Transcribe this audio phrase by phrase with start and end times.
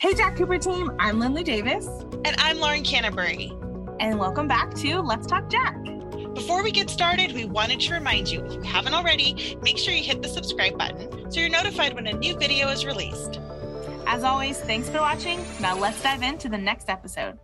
[0.00, 1.88] Hey, Jack Cooper team, I'm Lindley Davis.
[2.24, 3.52] And I'm Lauren Canterbury.
[3.98, 5.76] And welcome back to Let's Talk Jack.
[6.36, 9.92] Before we get started, we wanted to remind you if you haven't already, make sure
[9.92, 13.40] you hit the subscribe button so you're notified when a new video is released.
[14.06, 15.44] As always, thanks for watching.
[15.60, 17.36] Now let's dive into the next episode.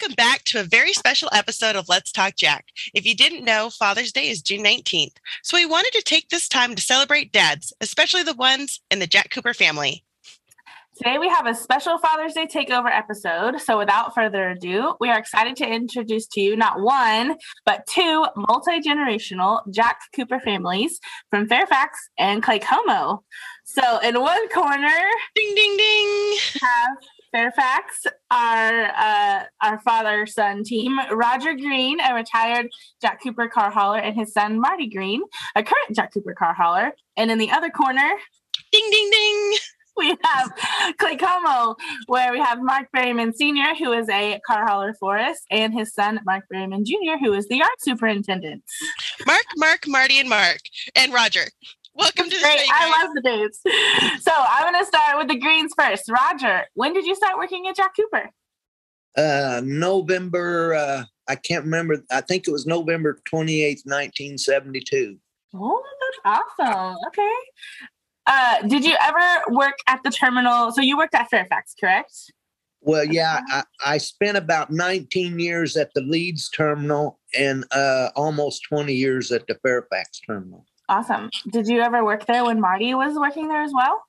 [0.00, 2.66] Welcome back to a very special episode of Let's Talk Jack.
[2.94, 5.16] If you didn't know, Father's Day is June 19th.
[5.42, 9.08] So we wanted to take this time to celebrate dads, especially the ones in the
[9.08, 10.04] Jack Cooper family.
[10.96, 13.60] Today we have a special Father's Day takeover episode.
[13.60, 18.24] So without further ado, we are excited to introduce to you not one, but two
[18.36, 23.20] multi-generational Jack Cooper families from Fairfax and Claycomo.
[23.64, 24.96] So in one corner,
[25.34, 26.96] ding ding ding, have
[27.32, 32.68] Fairfax, our uh, our father son team, Roger Green, a retired
[33.00, 35.22] Jack Cooper car hauler, and his son Marty Green,
[35.54, 36.92] a current Jack Cooper car hauler.
[37.16, 38.10] And in the other corner,
[38.72, 39.58] ding ding ding,
[39.98, 40.52] we have
[40.98, 41.74] Clay Claycomo,
[42.06, 45.92] where we have Mark Berryman Sr., who is a car hauler for us, and his
[45.92, 48.62] son Mark Berryman Jr., who is the yard superintendent.
[49.26, 50.60] Mark, Mark, Marty, and Mark,
[50.94, 51.46] and Roger.
[51.98, 52.60] Welcome to the Great.
[52.72, 53.60] I love the dudes.
[54.20, 56.08] So I'm going to start with the Greens first.
[56.08, 58.30] Roger, when did you start working at Jack Cooper?
[59.16, 62.04] Uh, November, uh, I can't remember.
[62.10, 65.18] I think it was November 28th, 1972.
[65.54, 65.82] Oh,
[66.24, 66.96] that's awesome.
[67.08, 67.34] Okay.
[68.26, 70.70] Uh, did you ever work at the terminal?
[70.70, 72.12] So you worked at Fairfax, correct?
[72.80, 78.62] Well, yeah, I, I spent about 19 years at the Leeds terminal and uh, almost
[78.68, 80.64] 20 years at the Fairfax terminal.
[80.88, 81.30] Awesome.
[81.50, 84.02] Did you ever work there when Marty was working there as well?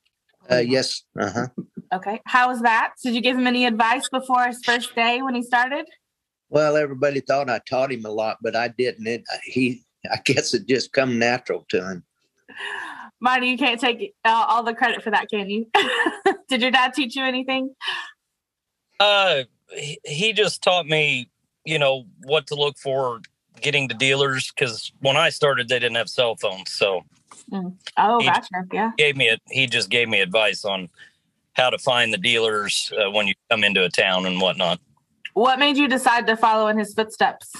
[0.50, 1.02] Uh, yes.
[1.18, 1.46] Uh huh.
[1.92, 2.20] Okay.
[2.24, 2.94] How was that?
[3.02, 5.86] Did you give him any advice before his first day when he started?
[6.48, 9.06] Well, everybody thought I taught him a lot, but I didn't.
[9.06, 12.04] It he, I guess it just come natural to him.
[13.20, 15.66] Marty, you can't take uh, all the credit for that, can you?
[16.48, 17.74] Did your dad teach you anything?
[18.98, 19.42] Uh,
[19.74, 21.30] he, he just taught me,
[21.66, 23.20] you know, what to look for
[23.60, 26.72] getting to dealers because when I started, they didn't have cell phones.
[26.72, 27.02] So,
[27.50, 27.74] mm.
[27.96, 28.48] oh, gotcha.
[28.72, 28.92] Yeah.
[28.96, 30.88] Gave me a, he just gave me advice on
[31.54, 34.80] how to find the dealers uh, when you come into a town and whatnot.
[35.34, 37.52] What made you decide to follow in his footsteps?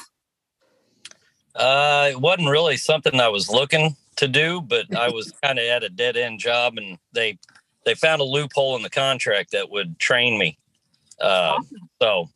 [1.55, 5.65] Uh, it wasn't really something I was looking to do, but I was kind of
[5.65, 7.39] at a dead end job, and they
[7.85, 10.59] they found a loophole in the contract that would train me.
[11.21, 11.89] Uh, awesome.
[12.01, 12.31] So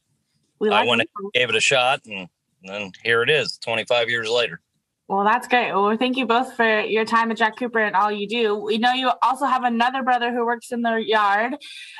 [0.60, 2.28] like I went and gave it a shot, and
[2.64, 4.60] and here it is 25 years later.
[5.06, 5.70] Well, that's great.
[5.70, 8.54] Well, thank you both for your time at Jack Cooper and all you do.
[8.54, 11.56] We know you also have another brother who works in the yard.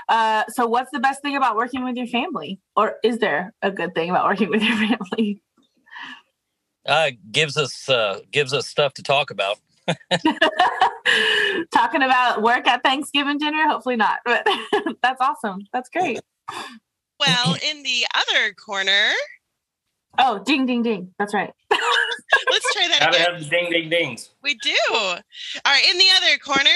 [0.08, 2.60] Uh, so, what's the best thing about working with your family?
[2.76, 5.42] Or is there a good thing about working with your family?
[6.86, 9.58] Uh, gives us uh, gives us stuff to talk about.
[11.70, 13.68] Talking about work at Thanksgiving dinner?
[13.68, 14.48] Hopefully not, but
[15.02, 15.66] that's awesome.
[15.74, 16.20] That's great.
[17.20, 19.12] Well, in the other corner,
[20.18, 21.12] Oh, ding, ding, ding.
[21.18, 21.52] That's right.
[22.50, 23.34] Let's try that Gotta again.
[23.34, 24.30] have the ding, ding, dings.
[24.42, 24.76] We do.
[24.92, 25.18] All
[25.66, 26.70] right, in the other corner.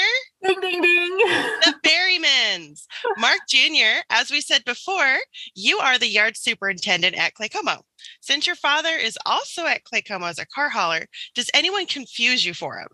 [0.45, 1.19] Ding, ding, ding.
[1.63, 2.85] The Berrymans.
[3.19, 5.17] Mark Jr., as we said before,
[5.55, 7.81] you are the yard superintendent at Claycomo.
[8.21, 12.55] Since your father is also at Claycomo as a car hauler, does anyone confuse you
[12.55, 12.89] for him?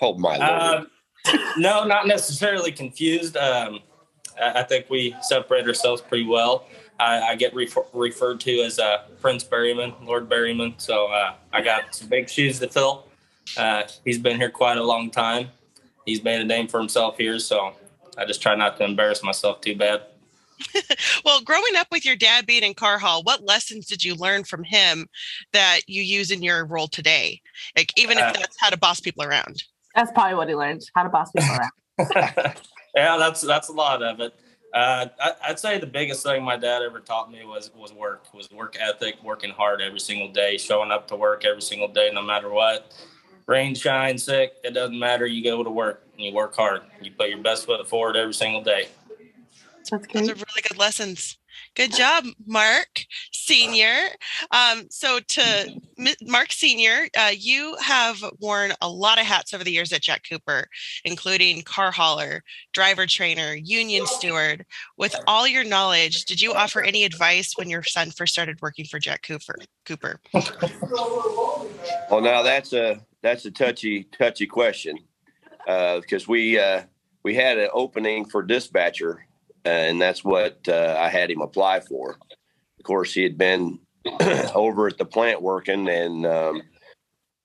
[0.00, 0.88] Oh, my lord.
[1.28, 3.36] Uh, no, not necessarily confused.
[3.36, 3.80] Um,
[4.40, 6.66] I think we separate ourselves pretty well.
[6.98, 10.74] I, I get refer- referred to as uh, Prince Berryman, Lord Berryman.
[10.80, 13.06] So uh, I got some big shoes to fill.
[13.56, 15.48] Uh, he's been here quite a long time.
[16.06, 17.74] He's made a name for himself here, so
[18.16, 20.02] I just try not to embarrass myself too bad.
[21.24, 24.44] well, growing up with your dad being in car haul, what lessons did you learn
[24.44, 25.08] from him
[25.52, 27.40] that you use in your role today?
[27.76, 29.62] Like, even if uh, that's how to boss people around.
[29.94, 31.54] That's probably what he learned: how to boss people
[31.98, 32.54] around.
[32.94, 34.34] yeah, that's that's a lot of it.
[34.74, 38.34] Uh, I, would say the biggest thing my dad ever taught me was was work,
[38.34, 42.10] was work ethic, working hard every single day, showing up to work every single day,
[42.12, 42.92] no matter what.
[43.46, 45.26] Rain, shine, sick, it doesn't matter.
[45.26, 46.82] You go to work and you work hard.
[47.00, 48.88] You put your best foot forward every single day.
[49.90, 51.38] That's Those are really good lessons.
[51.76, 53.94] Good job, Mark Senior.
[54.50, 55.80] Um, so, to
[56.22, 60.22] Mark Senior, uh, you have worn a lot of hats over the years at Jack
[60.28, 60.66] Cooper,
[61.04, 62.42] including car hauler,
[62.72, 64.64] driver trainer, union steward.
[64.96, 68.84] With all your knowledge, did you offer any advice when your son first started working
[68.84, 69.56] for Jack Cooper?
[69.84, 70.20] Cooper.
[72.10, 74.98] well, now that's a that's a touchy touchy question
[75.66, 76.82] because uh, we uh,
[77.22, 79.26] we had an opening for dispatcher
[79.64, 82.18] and that's what uh, I had him apply for.
[82.78, 83.78] Of course, he had been
[84.54, 86.62] over at the plant working, and um,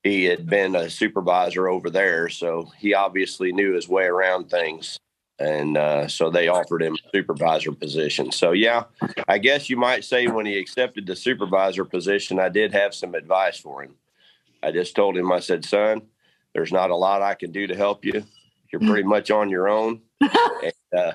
[0.03, 4.97] he had been a supervisor over there, so he obviously knew his way around things.
[5.39, 8.29] And uh, so they offered him a supervisor position.
[8.31, 8.83] So, yeah,
[9.27, 13.15] I guess you might say when he accepted the supervisor position, I did have some
[13.15, 13.95] advice for him.
[14.61, 16.01] I just told him, I said, son,
[16.53, 18.25] there's not a lot I can do to help you.
[18.71, 20.01] You're pretty much on your own.
[20.21, 21.13] and, uh,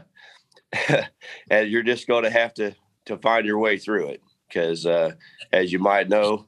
[1.50, 2.74] and you're just going to have to
[3.06, 5.12] to find your way through it because uh,
[5.52, 6.46] as you might know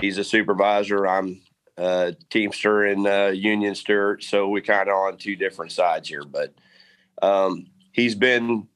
[0.00, 1.40] he's a supervisor i'm
[1.76, 6.24] a teamster and uh, union steward so we kind of on two different sides here
[6.24, 6.54] but
[7.22, 8.66] um, he's been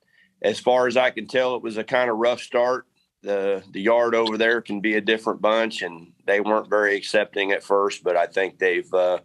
[0.43, 2.87] as far as i can tell it was a kind of rough start
[3.23, 7.52] the the yard over there can be a different bunch and they weren't very accepting
[7.52, 9.19] at first but i think they've uh,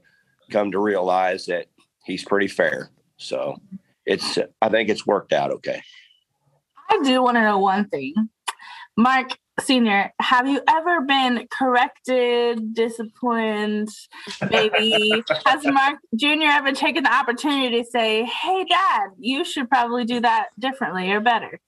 [0.51, 1.68] come to realize that
[2.04, 2.89] he's pretty fair
[3.19, 3.60] so
[4.06, 5.81] it's I think it's worked out okay.
[6.89, 8.13] I do want to know one thing.
[8.97, 13.89] Mark Senior, have you ever been corrected, disciplined,
[14.50, 15.24] maybe?
[15.45, 16.44] Has Mark Jr.
[16.44, 21.19] ever taken the opportunity to say, hey, dad, you should probably do that differently or
[21.19, 21.59] better?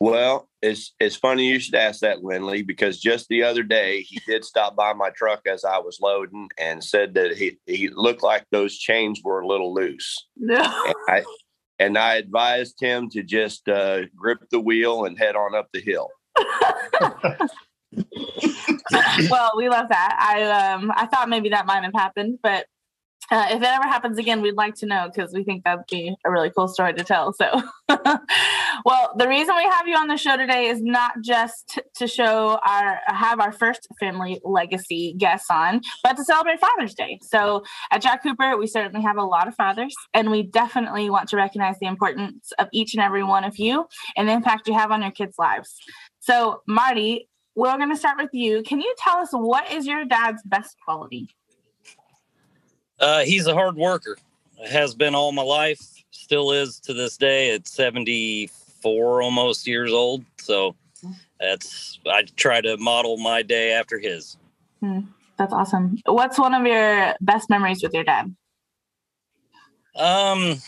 [0.00, 4.20] Well, it's it's funny you should ask that, Lindley, because just the other day he
[4.26, 8.22] did stop by my truck as I was loading and said that he he looked
[8.22, 10.26] like those chains were a little loose.
[10.36, 10.60] No.
[10.60, 11.22] I,
[11.82, 15.80] and I advised him to just uh, grip the wheel and head on up the
[15.80, 16.08] hill.
[19.30, 20.16] well, we love that.
[20.18, 22.66] I um I thought maybe that might have happened, but
[23.32, 26.14] uh, if it ever happens again, we'd like to know because we think that'd be
[26.26, 27.32] a really cool story to tell.
[27.32, 27.62] So,
[28.84, 32.58] well, the reason we have you on the show today is not just to show
[32.62, 37.20] our have our first family legacy guests on, but to celebrate Father's Day.
[37.22, 41.30] So, at Jack Cooper, we certainly have a lot of fathers, and we definitely want
[41.30, 44.74] to recognize the importance of each and every one of you and the impact you
[44.74, 45.74] have on your kids' lives.
[46.20, 48.62] So, Marty, we're going to start with you.
[48.62, 51.30] Can you tell us what is your dad's best quality?
[53.02, 54.16] Uh, he's a hard worker.
[54.70, 55.80] Has been all my life.
[56.12, 57.52] Still is to this day.
[57.52, 60.24] At 74, almost years old.
[60.38, 60.76] So
[61.40, 64.36] that's I try to model my day after his.
[64.80, 65.00] Hmm,
[65.36, 65.98] that's awesome.
[66.06, 68.34] What's one of your best memories with your dad?
[69.96, 70.62] Um,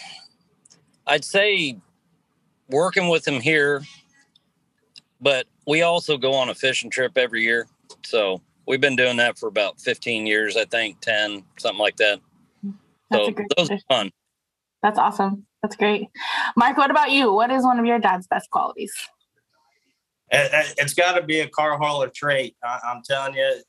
[1.06, 1.76] I'd say
[2.68, 3.82] working with him here,
[5.20, 7.68] but we also go on a fishing trip every year.
[8.02, 12.20] So we've been doing that for about 15 years, I think 10, something like that.
[13.10, 14.10] That's so those are fun.
[14.82, 15.46] That's awesome.
[15.62, 16.08] That's great.
[16.56, 17.32] Mark, what about you?
[17.32, 18.92] What is one of your dad's best qualities?
[20.30, 22.56] It's got to be a car hauler trait.
[22.62, 23.62] I'm telling you,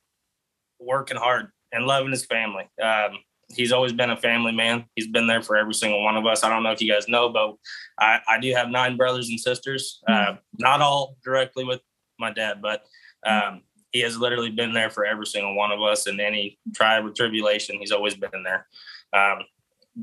[0.79, 2.69] working hard and loving his family.
[2.81, 3.19] Um,
[3.53, 4.85] he's always been a family man.
[4.95, 6.43] He's been there for every single one of us.
[6.43, 7.55] I don't know if you guys know, but
[7.99, 10.01] I, I do have nine brothers and sisters.
[10.07, 10.35] Uh, mm-hmm.
[10.57, 11.81] not all directly with
[12.19, 12.83] my dad, but
[13.25, 13.61] um,
[13.95, 17.11] he has literally been there for every single one of us in any tribe or
[17.11, 17.77] tribulation.
[17.79, 18.67] He's always been there.
[19.13, 19.45] Um,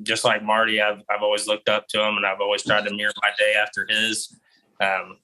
[0.02, 2.94] just like Marty, I've, I've always looked up to him and I've always tried to
[2.94, 4.34] mirror my day after his,
[4.80, 5.18] um,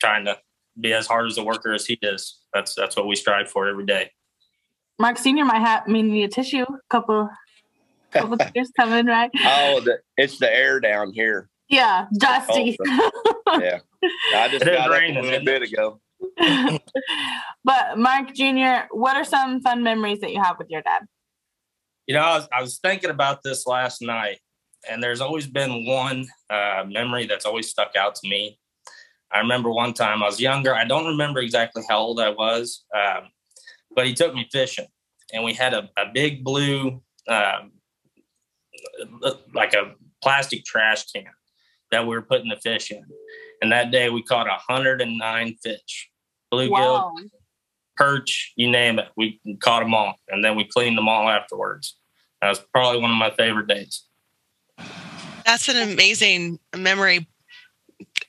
[0.00, 0.36] trying to
[0.80, 2.40] be as hard as a worker as he is.
[2.52, 4.10] That's, that's what we strive for every day.
[4.98, 6.66] Mark Senior might have me need a tissue.
[6.88, 7.30] Couple,
[8.10, 9.30] couple tears coming, right?
[9.36, 11.48] Oh, the, it's the air down here.
[11.68, 12.76] Yeah, dusty.
[12.82, 13.78] yeah,
[14.34, 16.00] I just got up a little bit ago.
[17.64, 21.02] but Mark Jr., what are some fun memories that you have with your dad?
[22.06, 24.38] You know, I was, I was thinking about this last night,
[24.88, 28.58] and there's always been one uh, memory that's always stuck out to me.
[29.32, 30.74] I remember one time I was younger.
[30.74, 33.28] I don't remember exactly how old I was, um,
[33.94, 34.86] but he took me fishing,
[35.32, 37.72] and we had a, a big blue, um,
[39.54, 39.92] like a
[40.22, 41.26] plastic trash can
[41.90, 43.04] that we were putting the fish in.
[43.62, 46.10] And that day we caught 109 fish,
[46.52, 47.14] bluegill, wow
[48.00, 49.08] perch, you name it.
[49.14, 51.98] We caught them all, and then we cleaned them all afterwards.
[52.40, 54.04] That was probably one of my favorite days.
[55.44, 57.28] That's an amazing memory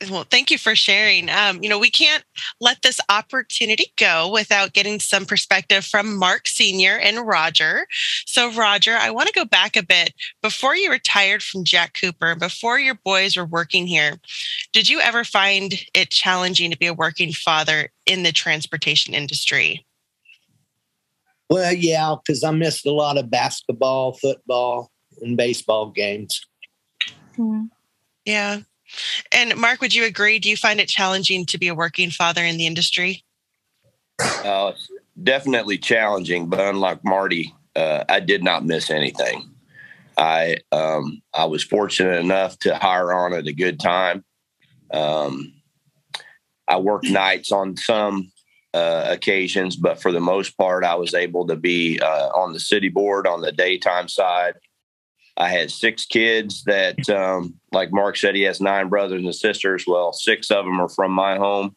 [0.09, 1.29] well, thank you for sharing.
[1.29, 2.23] Um, you know, we can't
[2.59, 6.97] let this opportunity go without getting some perspective from Mark Sr.
[6.97, 7.85] and Roger.
[8.25, 10.13] So, Roger, I want to go back a bit.
[10.41, 14.19] Before you retired from Jack Cooper, before your boys were working here,
[14.73, 19.85] did you ever find it challenging to be a working father in the transportation industry?
[21.49, 24.89] Well, yeah, because I missed a lot of basketball, football,
[25.21, 26.41] and baseball games.
[27.35, 27.65] Hmm.
[28.25, 28.61] Yeah.
[29.31, 30.39] And Mark, would you agree?
[30.39, 33.23] Do you find it challenging to be a working father in the industry?
[34.19, 34.73] Uh,
[35.21, 39.49] definitely challenging, but unlike Marty, uh, I did not miss anything.
[40.17, 44.23] I um, I was fortunate enough to hire on at a good time.
[44.93, 45.53] Um,
[46.67, 48.31] I worked nights on some
[48.73, 52.59] uh, occasions, but for the most part, I was able to be uh, on the
[52.59, 54.53] city board on the daytime side.
[55.37, 59.85] I had six kids that, um, like Mark said, he has nine brothers and sisters.
[59.87, 61.75] Well, six of them are from my home,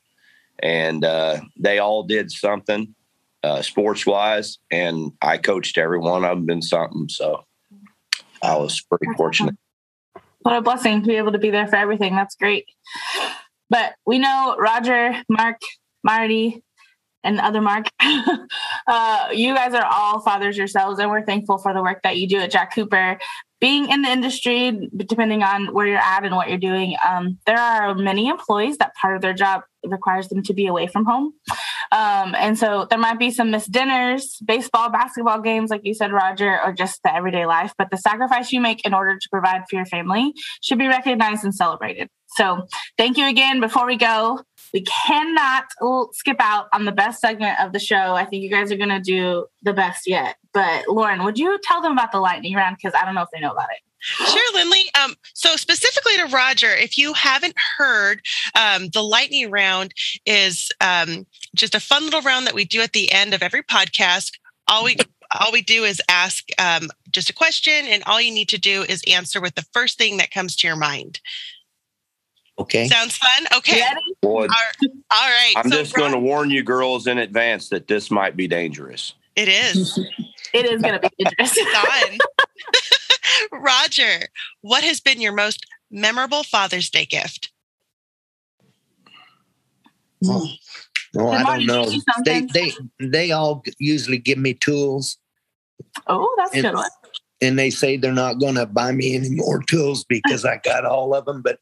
[0.60, 2.94] and uh, they all did something
[3.42, 7.08] uh, sports wise, and I coached every one of them in something.
[7.08, 7.44] So
[8.42, 9.54] I was pretty fortunate.
[10.40, 12.14] What a blessing to be able to be there for everything.
[12.14, 12.66] That's great.
[13.70, 15.60] But we know Roger, Mark,
[16.02, 16.62] Marty,
[17.24, 21.82] and other Mark, uh, you guys are all fathers yourselves, and we're thankful for the
[21.82, 23.18] work that you do at Jack Cooper.
[23.60, 27.58] Being in the industry, depending on where you're at and what you're doing, um, there
[27.58, 31.32] are many employees that part of their job requires them to be away from home.
[31.90, 36.12] Um, and so there might be some missed dinners, baseball, basketball games, like you said,
[36.12, 37.72] Roger, or just the everyday life.
[37.78, 41.44] But the sacrifice you make in order to provide for your family should be recognized
[41.44, 42.08] and celebrated.
[42.36, 42.66] So
[42.98, 43.60] thank you again.
[43.60, 44.40] Before we go,
[44.74, 45.64] we cannot
[46.12, 48.14] skip out on the best segment of the show.
[48.14, 50.36] I think you guys are going to do the best yet.
[50.52, 52.76] But Lauren, would you tell them about the lightning round?
[52.76, 53.78] Because I don't know if they know about it.
[54.00, 54.82] Sure, Lindley.
[55.02, 58.20] Um, so specifically to Roger, if you haven't heard,
[58.54, 59.94] um, the lightning round
[60.26, 63.62] is um, just a fun little round that we do at the end of every
[63.62, 64.32] podcast.
[64.68, 64.96] All we
[65.40, 68.82] all we do is ask um, just a question, and all you need to do
[68.82, 71.20] is answer with the first thing that comes to your mind.
[72.58, 72.86] Okay.
[72.88, 73.46] Sounds fun.
[73.58, 73.82] Okay.
[74.22, 75.54] Boy, All, all right.
[75.56, 79.14] I'm So, just going to warn you girls in advance that this might be dangerous.
[79.36, 79.98] It is
[80.54, 81.66] It is going to be interesting.
[81.72, 82.18] done.
[83.60, 84.28] Roger,
[84.60, 87.50] what has been your most memorable Father's Day gift?
[90.22, 90.30] Hmm.
[90.30, 90.48] Oh,
[91.18, 91.90] oh, I don't know.
[92.24, 95.18] They they they all usually give me tools,
[96.06, 96.90] oh, that's a And- good one.
[97.42, 100.84] and they say they're not going to buy me any more tools because I got
[100.84, 101.42] all of them.
[101.42, 101.58] But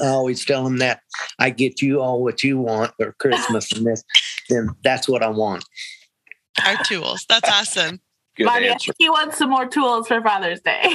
[0.00, 1.00] I always tell them that
[1.38, 4.02] I get you all what you want for Christmas, and this,
[4.48, 5.64] then that's what I want.
[6.66, 7.24] Our tools.
[7.28, 8.00] That's awesome.
[8.36, 8.92] Good Marty, answer.
[8.98, 10.82] he wants some more tools for Father's Day.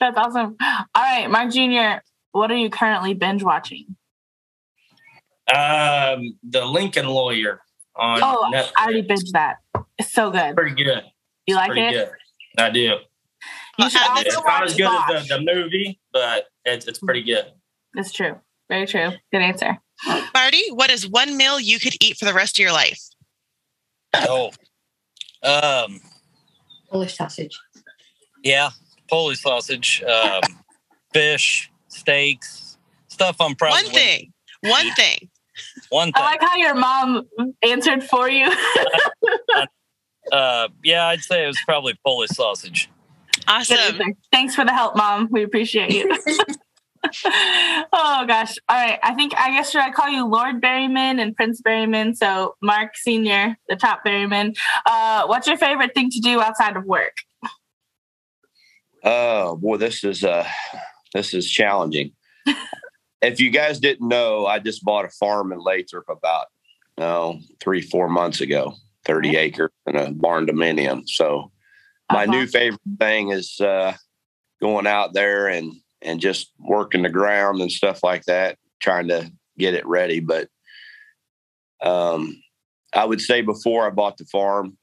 [0.00, 0.56] That's awesome.
[0.60, 3.96] All right, Mark Jr., what are you currently binge watching?
[5.52, 7.60] Um, the Lincoln Lawyer
[7.96, 8.70] on Oh, Netflix.
[8.76, 9.56] I already binged that.
[9.98, 10.56] It's so good.
[10.56, 11.02] Pretty good.
[11.46, 11.92] You like it?
[11.92, 12.10] good.
[12.56, 12.80] I do.
[12.80, 13.04] You should Uh, also
[13.78, 15.10] It's not as good Bosch.
[15.12, 17.44] as the, the movie, but it's it's pretty good.
[17.94, 18.36] It's true.
[18.68, 19.10] Very true.
[19.32, 19.78] Good answer.
[20.34, 23.00] Marty, what is one meal you could eat for the rest of your life?
[24.14, 24.50] Oh,
[25.42, 26.00] um,
[26.90, 27.58] Polish sausage.
[28.42, 28.70] yeah,
[29.08, 30.40] Polish sausage, um,
[31.12, 33.36] fish, steaks, stuff.
[33.40, 34.32] I'm probably One thing.
[34.62, 35.30] One thing.
[35.90, 37.28] One I like how your mom
[37.62, 38.50] answered for you.
[40.30, 42.90] Uh, yeah, I'd say it was probably Polish sausage.
[43.48, 44.14] Good Awesome.
[44.30, 45.28] Thanks for the help, mom.
[45.30, 46.10] We appreciate you.
[47.24, 48.56] oh gosh.
[48.68, 48.98] All right.
[49.02, 52.16] I think I guess should I call you Lord Berryman and Prince Berryman?
[52.16, 54.56] So Mark Senior, the top Berryman.
[54.84, 57.16] Uh, what's your favorite thing to do outside of work?
[59.04, 60.46] Oh boy, this is uh
[61.14, 62.12] this is challenging.
[63.22, 66.46] if you guys didn't know, I just bought a farm in Lathrop about
[66.98, 68.74] oh three, four months ago,
[69.04, 71.08] 30 acres and a barn dominium.
[71.08, 71.52] So
[72.10, 72.32] my Uh-huh.
[72.32, 73.94] new favorite thing is uh
[74.60, 75.72] going out there and
[76.02, 80.20] and just working the ground and stuff like that, trying to get it ready.
[80.20, 80.48] But
[81.80, 82.40] um
[82.94, 84.78] I would say before I bought the farm,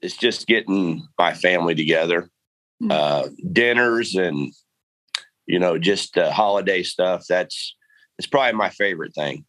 [0.00, 2.30] it's just getting my family together
[2.90, 4.52] uh, dinners and
[5.46, 7.24] you know just uh, holiday stuff.
[7.28, 7.76] That's
[8.18, 9.44] it's probably my favorite thing.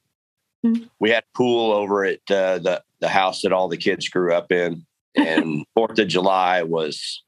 [0.65, 0.89] Mhm.
[1.00, 4.34] We had a pool over at uh, the the house that all the kids grew
[4.34, 7.24] up in, and Fourth of July was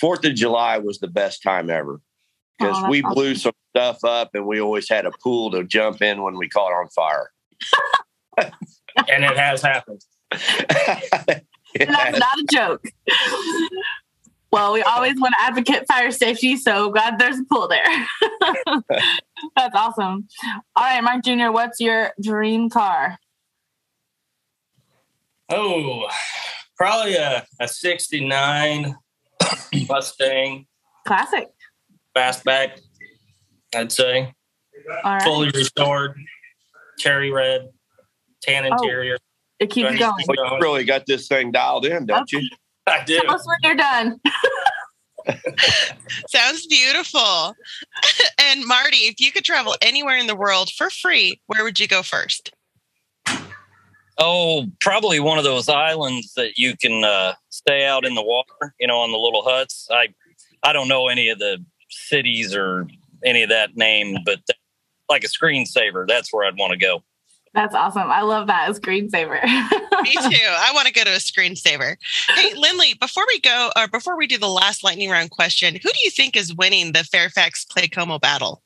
[0.00, 2.02] Fourth of July was the best time ever oh,
[2.58, 3.14] because Oh, that's we awesome.
[3.14, 6.48] blew some stuff up, and we always had a pool to jump in when we
[6.48, 7.30] caught on fire.
[9.08, 10.00] And it has happened.
[11.72, 12.84] It That's has- not a joke.
[14.52, 17.86] Well, we always want to advocate fire safety, so glad there's a pool there.
[19.56, 20.26] That's awesome.
[20.74, 23.18] All right, Mark Jr., what's your dream car?
[25.50, 26.08] Oh,
[26.76, 28.94] probably a, a 69
[29.88, 30.66] Mustang
[31.06, 31.48] Classic.
[32.16, 32.78] fastback,
[33.74, 34.32] I'd say.
[35.04, 35.22] All right.
[35.22, 36.14] Fully restored,
[36.98, 37.68] cherry red,
[38.42, 38.72] tan Oh.
[38.76, 39.18] interior.
[39.58, 39.98] It keeps Right.
[39.98, 40.24] going.
[40.26, 42.48] Well, you really got this thing dialed in, don't you?
[42.86, 43.20] I do.
[43.20, 44.20] Tell us when you're done.
[46.28, 47.54] Sounds beautiful.
[48.40, 51.86] and Marty, if you could travel anywhere in the world for free, where would you
[51.86, 52.52] go first?
[54.22, 58.74] Oh, probably one of those islands that you can uh, stay out in the water,
[58.78, 59.88] you know, on the little huts.
[59.90, 60.08] I
[60.62, 62.86] I don't know any of the cities or
[63.24, 64.40] any of that name, but
[65.08, 67.02] like a screensaver, that's where I'd want to go.
[67.52, 68.10] That's awesome.
[68.10, 69.42] I love that as screensaver.
[70.02, 70.48] Me too.
[70.48, 71.96] I want to go to a screensaver.
[72.28, 75.80] Hey, Lindley, before we go, or before we do the last lightning round question, who
[75.80, 78.62] do you think is winning the Fairfax Claycomo battle?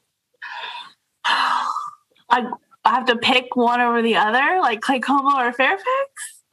[1.24, 2.50] I,
[2.84, 5.84] I have to pick one over the other, like Claycomo or Fairfax.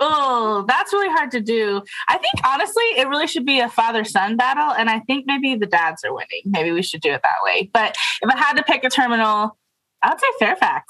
[0.03, 1.83] Oh, that's really hard to do.
[2.07, 5.55] I think honestly, it really should be a father son battle, and I think maybe
[5.55, 6.41] the dads are winning.
[6.45, 7.69] Maybe we should do it that way.
[7.71, 9.57] But if I had to pick a terminal,
[10.01, 10.85] I'd say Fairfax.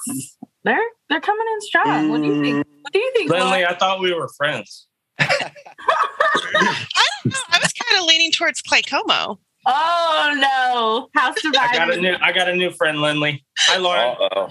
[0.64, 0.78] They're
[1.10, 2.08] they're coming in strong.
[2.08, 2.66] What do you think?
[2.82, 3.30] What do you think?
[3.30, 4.86] Lindley, I thought we were friends.
[5.18, 5.50] I
[6.40, 6.62] don't
[7.32, 7.38] know.
[7.50, 9.38] I was kind of leaning towards Claycomo.
[9.66, 10.32] Oh
[11.14, 13.44] no, house I got a new I got a new friend, Lindley.
[13.58, 14.16] Hi, Lauren.
[14.20, 14.48] Uh-oh.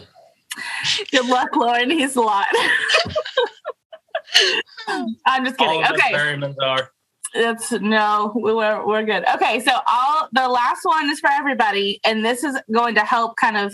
[1.11, 1.89] Good luck, Lauren.
[1.89, 2.47] He's a lot.
[5.25, 5.83] I'm just kidding.
[5.83, 6.13] of us Okay.
[6.13, 6.91] Berrymans are.
[7.33, 9.23] That's no, we're we're good.
[9.35, 13.37] Okay, so all the last one is for everybody, and this is going to help
[13.37, 13.73] kind of,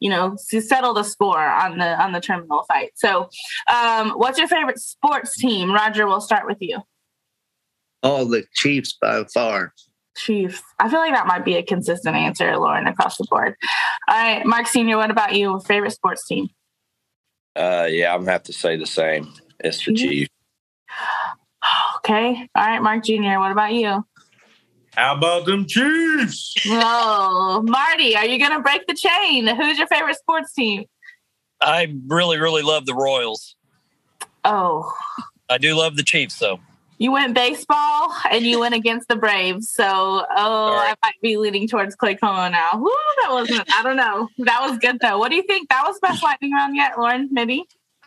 [0.00, 2.90] you know, settle the score on the on the terminal fight.
[2.96, 3.28] So,
[3.72, 5.72] um, what's your favorite sports team?
[5.72, 6.80] Roger, we'll start with you.
[8.02, 9.74] All the Chiefs by far.
[10.18, 10.62] Chiefs.
[10.78, 13.54] I feel like that might be a consistent answer, Lauren, across the board.
[14.08, 15.60] All right, Mark Senior, what about you?
[15.60, 16.48] Favorite sports team?
[17.56, 19.32] Uh, yeah, I'm gonna have to say the same.
[19.60, 19.94] It's the.
[19.94, 20.30] Chiefs.
[21.96, 22.48] Okay.
[22.54, 24.04] All right, Mark Junior, what about you?
[24.94, 26.54] How about them Chiefs?
[26.66, 29.46] Oh, Marty, are you gonna break the chain?
[29.46, 30.84] Who's your favorite sports team?
[31.60, 33.56] I really, really love the Royals.
[34.44, 34.92] Oh,
[35.48, 36.60] I do love the Chiefs, though.
[36.98, 39.70] You went baseball and you went against the Braves.
[39.70, 40.26] So, oh.
[40.30, 42.70] I might be leaning towards Clay Claycomo now.
[42.74, 42.90] Woo,
[43.22, 44.28] that wasn't, I don't know.
[44.38, 45.18] That was good though.
[45.18, 45.68] What do you think?
[45.68, 47.28] That was the best lightning round yet, Lauren?
[47.30, 47.64] Maybe?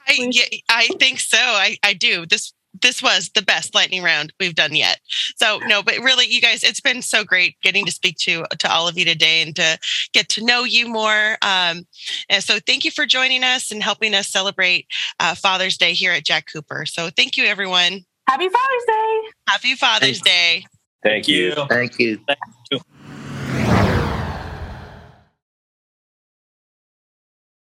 [0.07, 1.38] I, yeah, I think so.
[1.38, 2.25] I, I do.
[2.25, 5.00] This this was the best lightning round we've done yet.
[5.36, 8.71] So no, but really, you guys, it's been so great getting to speak to to
[8.71, 9.77] all of you today and to
[10.13, 11.38] get to know you more.
[11.41, 11.86] Um,
[12.29, 14.88] and so thank you for joining us and helping us celebrate
[15.19, 16.86] uh, Father's Day here at Jack Cooper.
[16.86, 18.05] So thank you, everyone.
[18.28, 19.22] Happy Father's Day.
[19.48, 20.66] Happy Father's Thank Day.
[21.04, 21.54] Thank you.
[21.69, 22.19] Thank you.